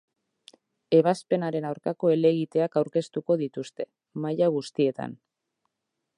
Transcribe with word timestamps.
Ebazpenaren 0.99 1.67
aurkako 1.71 2.11
helegiteak 2.13 2.79
aurkeztuko 2.83 3.39
dituzte, 3.43 3.89
maila 4.25 4.53
guztietan. 4.59 5.17